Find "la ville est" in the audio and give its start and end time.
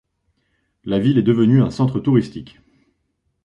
0.83-1.21